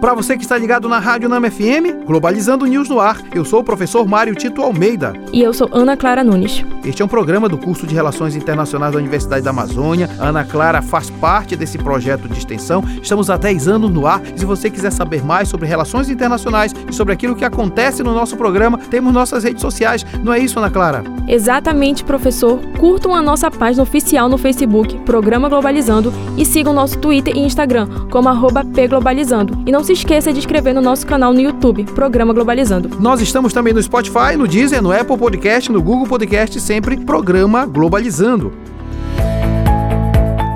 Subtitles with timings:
[0.00, 3.60] Para você que está ligado na Rádio Nama FM, Globalizando News no ar, eu sou
[3.60, 5.12] o professor Mário Tito Almeida.
[5.30, 6.64] E eu sou Ana Clara Nunes.
[6.82, 10.08] Este é um programa do curso de Relações Internacionais da Universidade da Amazônia.
[10.18, 12.82] A Ana Clara faz parte desse projeto de extensão.
[13.02, 14.22] Estamos há 10 anos no ar.
[14.34, 18.38] Se você quiser saber mais sobre relações internacionais e sobre aquilo que acontece no nosso
[18.38, 20.06] programa, temos nossas redes sociais.
[20.24, 21.04] Não é isso, Ana Clara?
[21.28, 22.58] Exatamente, professor.
[22.78, 27.86] Curtam a nossa página oficial no Facebook, Programa Globalizando, e sigam nosso Twitter e Instagram,
[28.10, 28.30] como
[28.72, 29.62] pglobalizando.
[29.66, 32.90] E não se esqueça de inscrever no nosso canal no YouTube, Programa Globalizando.
[33.00, 37.66] Nós estamos também no Spotify, no Deezer, no Apple Podcast, no Google Podcast, sempre Programa
[37.66, 38.52] Globalizando.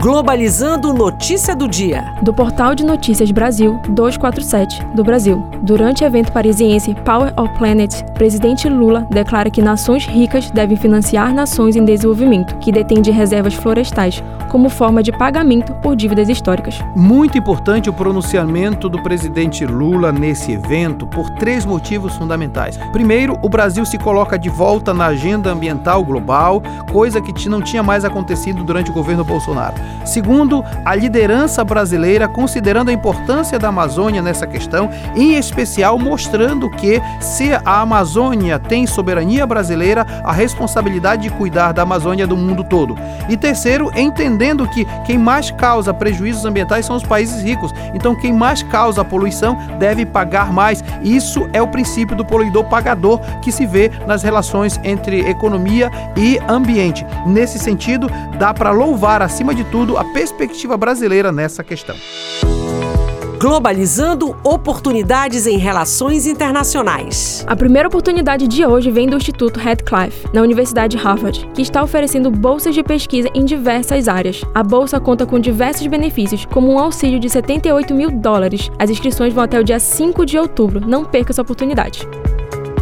[0.00, 2.04] Globalizando Notícia do Dia.
[2.22, 5.42] Do Portal de Notícias Brasil 247, do Brasil.
[5.62, 11.74] Durante evento parisiense Power of Planet, presidente Lula declara que nações ricas devem financiar nações
[11.74, 16.78] em desenvolvimento, que detêm de reservas florestais, como forma de pagamento por dívidas históricas.
[16.96, 22.78] Muito importante o pronunciamento do presidente Lula nesse evento por três motivos fundamentais.
[22.92, 27.82] Primeiro, o Brasil se coloca de volta na agenda ambiental global, coisa que não tinha
[27.82, 29.74] mais acontecido durante o governo Bolsonaro.
[30.04, 37.00] Segundo, a liderança brasileira considerando a importância da Amazônia nessa questão, em especial mostrando que
[37.20, 42.96] se a Amazônia tem soberania brasileira, a responsabilidade de cuidar da Amazônia do mundo todo.
[43.28, 47.72] E terceiro, entendendo que quem mais causa prejuízos ambientais são os países ricos.
[47.94, 50.82] Então quem mais causa poluição deve pagar mais.
[51.02, 56.38] Isso é o princípio do poluidor pagador que se vê nas relações entre economia e
[56.48, 56.77] ambiente.
[57.26, 61.96] Nesse sentido, dá para louvar acima de tudo a perspectiva brasileira nessa questão.
[63.40, 67.44] Globalizando oportunidades em relações internacionais.
[67.46, 72.32] A primeira oportunidade de hoje vem do Instituto Radcliffe, na Universidade Harvard, que está oferecendo
[72.32, 74.42] bolsas de pesquisa em diversas áreas.
[74.52, 78.70] A bolsa conta com diversos benefícios, como um auxílio de 78 mil dólares.
[78.76, 80.80] As inscrições vão até o dia 5 de outubro.
[80.84, 82.08] Não perca essa oportunidade.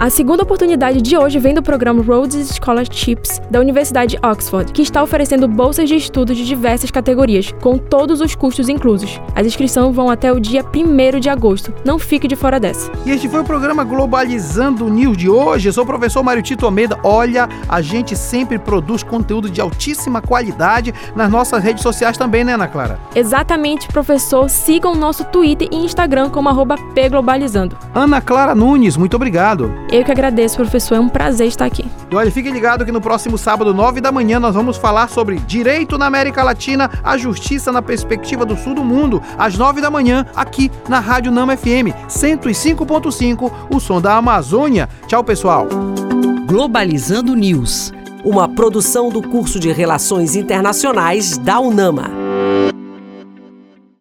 [0.00, 4.80] A segunda oportunidade de hoje vem do programa Rhodes Scholarships da Universidade de Oxford, que
[4.80, 9.20] está oferecendo bolsas de estudos de diversas categorias, com todos os custos inclusos.
[9.34, 11.74] As inscrições vão até o dia 1 de agosto.
[11.84, 12.90] Não fique de fora dessa.
[13.04, 15.68] E este foi o programa Globalizando News de hoje.
[15.68, 16.98] Eu sou o professor Mário Tito Almeida.
[17.04, 22.54] Olha, a gente sempre produz conteúdo de altíssima qualidade nas nossas redes sociais também, né,
[22.54, 22.98] Ana Clara?
[23.14, 24.48] Exatamente, professor.
[24.48, 26.48] Sigam o nosso Twitter e Instagram como
[26.94, 27.76] pglobalizando.
[27.94, 29.70] Ana Clara Nunes, muito obrigado.
[29.92, 30.94] Eu que agradeço, professor.
[30.94, 31.84] É um prazer estar aqui.
[32.10, 35.36] E olha, fique ligado que no próximo sábado, 9 da manhã, nós vamos falar sobre
[35.40, 39.90] direito na América Latina, a justiça na perspectiva do sul do mundo, às 9 da
[39.90, 44.88] manhã, aqui na Rádio Nama FM 105.5, o som da Amazônia.
[45.08, 45.66] Tchau, pessoal.
[46.46, 47.92] Globalizando News,
[48.24, 52.10] uma produção do curso de Relações Internacionais da UNAMA.